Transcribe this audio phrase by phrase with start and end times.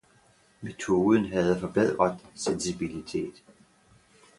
[0.63, 3.43] Metoden havde forbedret sensibilitet